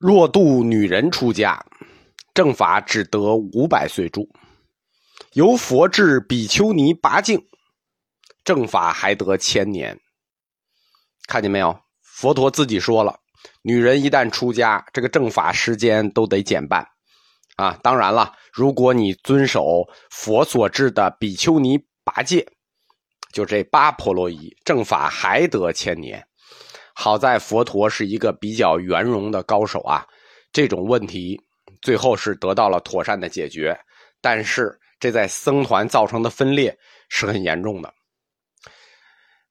[0.00, 1.62] 若度女人出家，
[2.32, 4.22] 正法只得五百岁住；
[5.34, 7.38] 由佛至比丘尼拔净，
[8.42, 10.00] 正法还得千年。
[11.28, 11.78] 看见没有？
[12.00, 13.20] 佛陀自己说了，
[13.60, 16.82] 女人一旦出家，这个正法时间都得减半。
[17.56, 22.50] 啊，当然了，如果你遵守佛所制的比丘尼八戒，
[23.34, 26.26] 就这八婆罗夷，正法还得千年。
[27.02, 30.06] 好在佛陀是一个比较圆融的高手啊，
[30.52, 31.40] 这种问题
[31.80, 33.74] 最后是得到了妥善的解决。
[34.20, 36.78] 但是这在僧团造成的分裂
[37.08, 37.90] 是很严重的。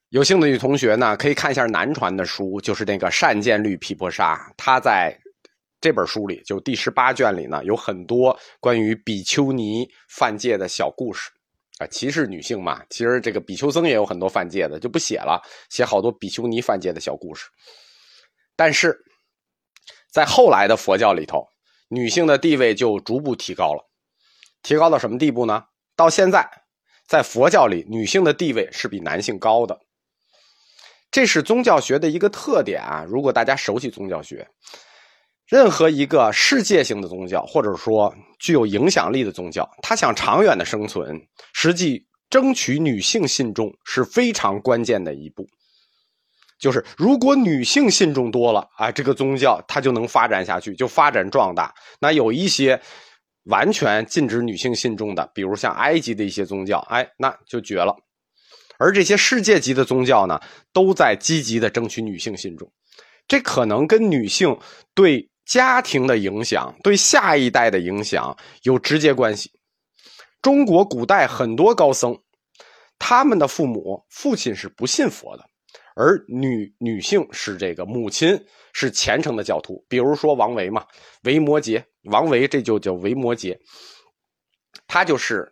[0.10, 5.20] 有兴趣的同学呢，可以看一下南传的书，就是那个善见律毗婆沙，他在
[5.82, 11.32] 这本书里，就第十八卷里呢，有很多关于比丘尼犯戒的小故事。
[11.80, 17.48] 啊，歧视女性嘛，其实这个比丘僧也有很多犯戒的，就不写了，写好多比丘尼犯戒的小故事。
[18.58, 18.98] 但是，
[20.12, 21.48] 在后来的佛教里头，
[21.88, 23.90] 女性的地位就逐步提高了，
[24.62, 25.64] 提高到什么地步呢？
[25.96, 26.50] 到现在，
[27.08, 29.80] 在佛教里，女性的地位是比男性高的。
[31.10, 33.06] 这是宗教学的一个特点啊！
[33.08, 34.46] 如果大家熟悉宗教学。
[35.50, 41.20] 任何一个世界性的宗教，或者说具有影响力的宗教，它想长远的生存，
[41.54, 45.48] 实际争取女性信众是非常关键的一步。
[46.60, 51.74] 就是如果女性信众多了啊，这个宗教它就能发展下去，就发展壮大。
[52.00, 52.80] 那有一些
[53.46, 57.96] 完全禁止女性信众的，比如像埃及的一些宗教，哎，那就绝了。
[58.78, 60.40] 而这些世界级的宗教呢，
[60.72, 62.72] 都在积极的争取女性信众，
[63.28, 64.56] 这可能跟女性
[64.94, 65.28] 对。
[65.50, 69.52] 家庭的影响对下一代的影响有直接关系。
[70.44, 72.16] 中国古代很多高僧，
[73.00, 75.44] 他们的父母父亲是不信佛的，
[75.96, 78.40] 而女女性是这个母亲
[78.74, 79.84] 是虔诚的教徒。
[79.90, 80.86] 比如说王维嘛，
[81.24, 83.58] 维摩诘，王维这就叫维摩诘，
[84.86, 85.52] 他就是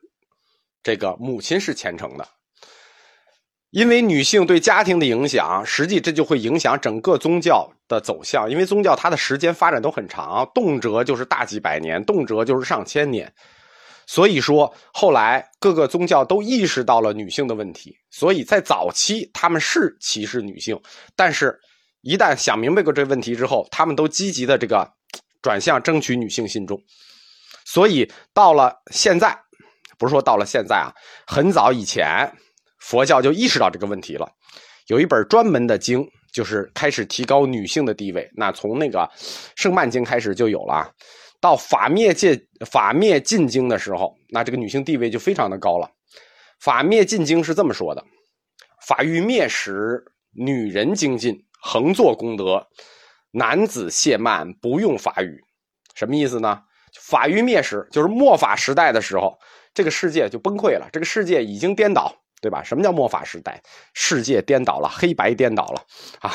[0.84, 2.28] 这个母亲是虔诚的。
[3.72, 8.50] 因为女性对家庭的影响，实际这就会影响整个宗教的走向。
[8.50, 13.34] 因为宗教它的时间发展都很长，动辄就是大几百年，动辄就是上千年。
[14.06, 20.80] 所以说，后来各个宗教都意识到了女性的问题，所以在早期他们是歧视女性，
[21.16, 21.60] 但是
[22.02, 24.90] 一旦想明白过这问题之后，他们都积极的这个
[25.42, 26.80] 转向争取女性信众。
[27.66, 29.38] 所以到了现在，
[29.98, 30.94] 不是说到了现在啊，
[31.26, 32.32] 很早以前。
[32.80, 34.30] 佛教就意识到这个问题了，
[34.86, 38.30] 有一本专门的经，就是开始提高女性的地位。
[38.36, 39.00] 那从那个
[39.56, 40.88] 《圣曼经》开始就有了，
[41.42, 42.40] 到法灭戒
[42.70, 45.90] 法灭禁经的时候，那这个女性地位就非常的高了。
[46.60, 48.06] 法灭禁经是这么说的：
[48.86, 50.00] 法欲灭时，
[50.32, 52.62] 女人精进，恒作功德；
[53.32, 55.42] 男子懈慢，不用法语。
[55.96, 56.62] 什么意思呢？
[57.02, 59.36] 法欲灭时，就是末法时代的时候，
[59.74, 62.16] 这个世界就崩溃了，这个世界已经颠倒。
[62.42, 62.62] 对吧？
[62.64, 63.62] 什么叫末法时代？
[63.94, 65.82] 世界颠倒了，黑白颠倒了
[66.22, 66.34] 啊！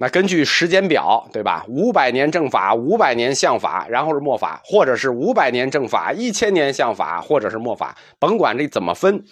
[0.00, 1.64] 那根据时间表，对吧？
[1.66, 9.24] 五百年正法，五百年相法，然后是末法，或者是五百年正法，一千年相法，或者是末法，甭管这怎么分，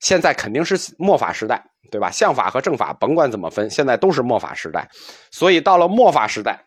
[0.00, 2.10] 现在肯定是末法时代，对吧？
[2.10, 4.88] 相法和正法，甭管怎么分，现在都是末法时代。
[5.30, 6.65] 所以到了末法时代，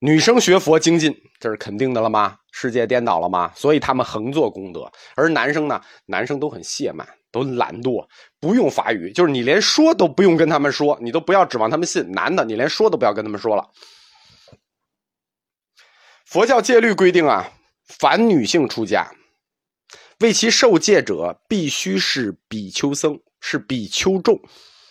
[0.00, 2.38] 女生学佛精进，这是肯定的了吗？
[2.52, 3.52] 世界颠倒了吗？
[3.56, 5.80] 所以他们横做功德，而男生呢？
[6.06, 8.06] 男生都很懈慢，都懒惰，
[8.38, 12.08] 不用法语，就是你连说都不用跟他们说，你都不要指望他们信。
[12.12, 13.68] 男的，你连说都不要跟他们说了。
[16.24, 17.50] 佛教戒律规定啊，
[17.86, 19.10] 凡女性出家，
[20.20, 24.40] 为其受戒者，必须是比丘僧，是比丘众，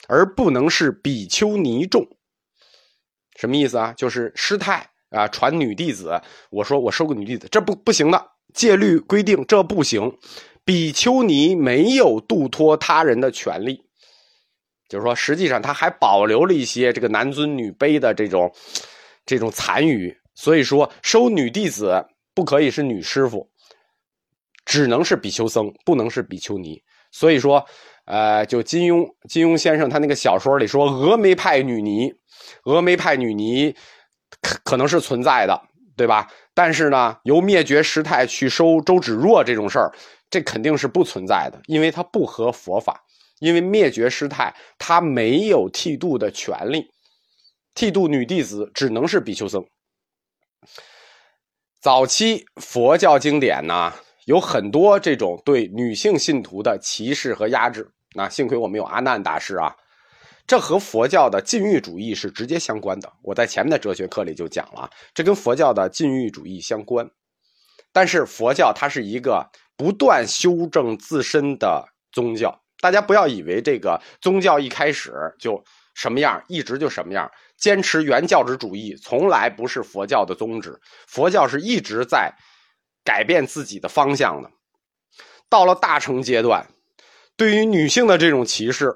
[0.10, 2.06] 而不能是比丘尼众。
[3.38, 3.94] 什么意思啊？
[3.94, 4.90] 就是师太。
[5.10, 8.22] 啊，传女弟子，我说我收个女弟子，这不不行的，
[8.54, 10.12] 戒律规定这不行。
[10.66, 13.82] 比丘尼没有度脱他人的权利，
[14.90, 18.52] 就是说，实际上他还保留了一些这个男尊女卑的这种
[19.26, 20.14] 这种残余。
[20.36, 22.06] 所以说，收女弟子
[22.36, 23.50] 不可以是女师傅，
[24.66, 26.84] 只能是比丘僧，不能是比丘尼。
[27.14, 27.66] 所以说，
[28.04, 32.14] 呃，就金庸金庸先生他那个小说里说，峨眉派女尼，
[32.66, 33.74] 峨眉派女尼。
[34.42, 35.62] 可可能是存在的，
[35.96, 36.28] 对吧？
[36.54, 39.92] 但是呢，由灭绝师太去收周芷若这种事儿，
[40.30, 43.04] 这肯定是不存在的，因为它不合佛法。
[43.40, 46.88] 因为灭绝师太，他没有剃度的权利，
[47.76, 49.64] 剃度女弟子只能是比丘僧。
[51.80, 53.94] 早期佛教经典呢，
[54.26, 57.88] 有很多这种对女性信徒的歧视和压制。
[58.16, 59.76] 那幸亏我们有阿难大师啊。
[60.48, 63.12] 这和佛教的禁欲主义是直接相关的。
[63.22, 67.08] 我在前面的哲学课里就讲了，这跟佛教的禁欲主义相关。
[67.92, 69.46] 但是佛教它是一个
[69.76, 75.62] 不断修正自身的宗教，大家不要以为这个宗教一开始就
[75.94, 77.30] 什么样，一直就什么样。
[77.58, 82.32] 坚持原教旨主义从来不是佛教的宗旨，佛教是一直在
[83.04, 84.50] 改变自己的方向的。
[85.50, 86.68] 到了大乘阶段，
[87.36, 88.96] 对于女性的这种歧视，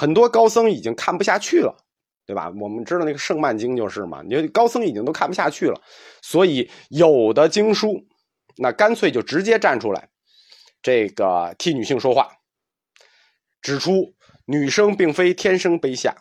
[0.00, 1.76] 很多高僧已经看不下去了，
[2.24, 2.50] 对吧？
[2.58, 5.78] 我们知道那个《圣曼经》就是嘛，你高僧已经都看不下去了，
[6.22, 8.00] 所以有的经书
[8.56, 10.08] 那干脆就直接站出来，
[10.80, 12.30] 这个替女性说话，
[13.60, 14.14] 指出
[14.46, 16.16] 女生并非天生卑下。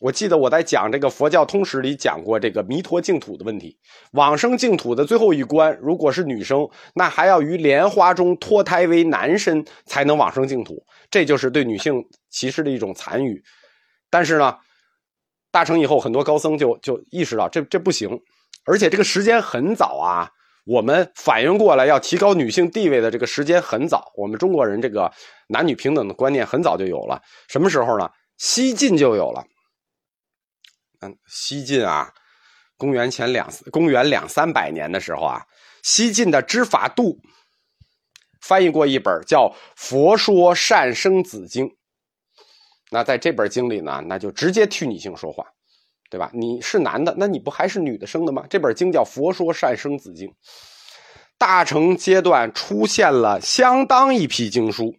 [0.00, 3.78] 我记得我在讲这个佛教通史里讲过这个弥陀净土的问题。
[4.12, 10.82] 往生净土的最后一关，如果是女生，那还要于莲花中脱胎为男身才能往生净土。
[11.10, 13.42] 这就是对女性歧视的一种残余。
[14.08, 14.56] 但是呢，
[15.50, 18.08] 大成以后，很多高僧就就意识到这这不行，
[18.64, 20.30] 而且这个时间很早啊。
[20.66, 25.10] 我们反应过来要提高女性地位的这个时间很早，我们中国人这个
[25.48, 27.20] 男女平等的观念很早就有了。
[27.48, 28.08] 什么时候呢？
[28.36, 29.42] 西晋就有了。
[31.00, 32.12] 嗯，西晋啊，
[32.76, 35.42] 公元前两公元两三百年的时候啊，
[35.82, 37.18] 西晋的知法度
[38.40, 41.66] 翻译过一本叫《佛说善生子经》。
[42.90, 45.44] 那在这本经里呢，那就直接替女性说话，
[46.10, 46.30] 对吧？
[46.34, 48.44] 你是男的，那你不还是女的生的吗？
[48.50, 50.28] 这本经叫《佛说善生子经》，
[51.38, 54.94] 大乘阶段出现了相当一批经书。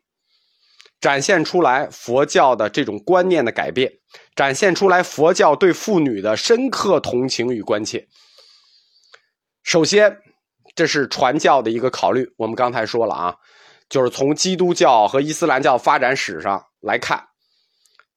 [1.02, 3.92] 展现出来佛教的这种观念的改变，
[4.36, 8.08] 展现出来佛教对妇女的深刻同情与关切。
[9.64, 10.16] 首先，
[10.76, 12.28] 这是传教的一个考虑。
[12.38, 13.36] 我们刚才说了啊，
[13.90, 17.24] 就是从基督教和伊斯兰教发展史上来看，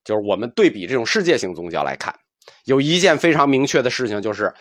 [0.04, 2.14] 就是我们对比这种世界性宗教来看，
[2.64, 4.52] 有一件非常明确的事情，就是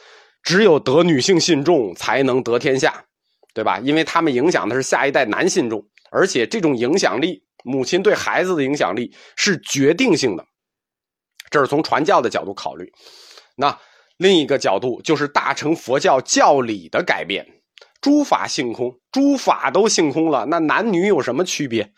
[0.42, 3.06] 只有得女性信众才能得天下，
[3.54, 3.80] 对吧？
[3.80, 7.44] 因为他们影响的是下一代男信众，而且这种影响力。
[7.66, 10.46] 母亲对孩子的影响力是决定性的，
[11.50, 12.92] 这是从传教的角度考虑。
[13.56, 13.80] 那
[14.18, 17.48] 另一个角度就是大乘佛教教理的改变，
[18.04, 21.92] 诸法性空，诸法都性空了，那男女有什么区别？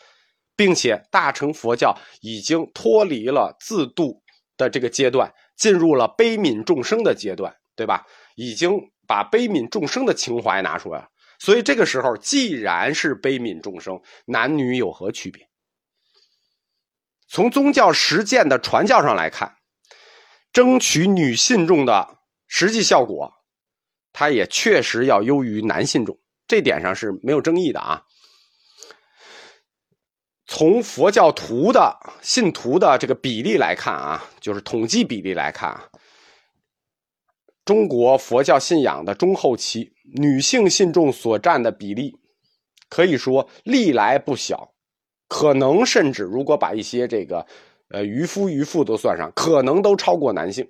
[0.56, 4.22] 并且大乘佛教已经脱离了自度
[4.56, 8.06] 的这个阶段，进入了悲悯众生的阶段，对吧？
[8.36, 11.10] 已经把悲悯众生的情怀拿出来了。
[11.40, 15.50] 所以这个时候，既然是悲悯众生，男女有何区别？
[17.28, 19.58] 从宗教实践的传教上来看，
[20.54, 23.34] 争取女信众的实际效果，
[24.18, 26.18] 它也确实要优于男信众，
[26.48, 28.02] 这点上是没有争议的啊。
[30.48, 35.90] 从佛教徒的信徒的这个比例来看啊，就是统计比例来看啊，
[37.66, 42.18] 中国佛教信仰的中后期，女性信众所占的比例，
[42.88, 44.72] 可以说历来不小。
[45.28, 47.46] 可能甚至，如果把一些这个，
[47.90, 50.66] 呃，渔夫渔妇都算上，可能都超过男性。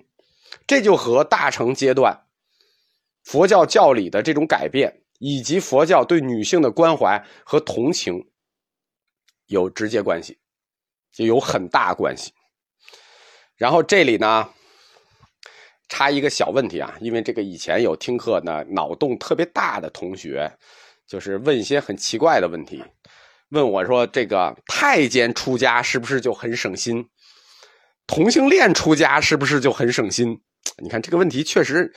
[0.66, 2.25] 这就和大乘阶段
[3.26, 8.24] 佛教教理的这种改变，以及佛教对女性的关怀和同情
[9.46, 10.38] 有直接关系，
[11.12, 12.32] 就有很大关系。
[13.56, 14.48] 然后这里呢，
[15.88, 20.48] 插一个小问题啊，因为这个以前有听课呢，脑洞特别大的同学，
[21.04, 22.80] 就是问一些很奇怪的问题。
[23.48, 27.04] 问我说：“这个太监出家是不是就很省心？
[28.06, 30.40] 同性恋出家是不是就很省心？”
[30.82, 31.92] 你看这个问题确实，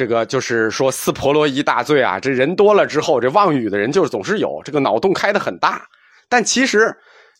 [0.00, 2.18] 这个就是说撕婆罗夷大罪啊！
[2.18, 5.86] 这人多了之后，这妄语的人就是总是有，这个脑洞开的很大。
[6.26, 6.96] 但其实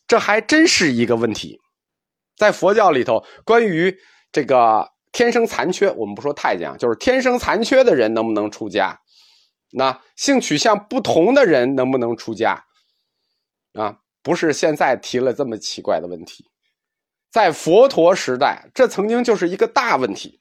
[0.07, 1.59] 这还真是一个问题，
[2.37, 3.97] 在佛教里头，关于
[4.31, 9.00] 这个天生残缺，我们不说太监啊，就是天生残缺的人能不能出家？
[9.73, 12.62] 那性取向不同的人能不能出家？
[13.73, 16.45] 啊，不是现在提了这么奇怪的问题，
[17.33, 20.40] 在佛陀时代，这曾经就是一个大问题。